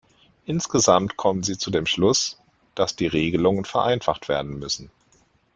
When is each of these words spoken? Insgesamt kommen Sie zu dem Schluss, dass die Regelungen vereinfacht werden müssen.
Insgesamt 0.45 1.15
kommen 1.15 1.43
Sie 1.43 1.59
zu 1.59 1.69
dem 1.69 1.85
Schluss, 1.85 2.39
dass 2.73 2.95
die 2.95 3.05
Regelungen 3.05 3.65
vereinfacht 3.65 4.29
werden 4.29 4.57
müssen. 4.57 4.89